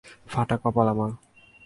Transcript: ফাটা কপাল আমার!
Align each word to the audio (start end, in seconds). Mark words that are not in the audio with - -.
ফাটা 0.31 0.55
কপাল 0.63 0.87
আমার! 0.93 1.11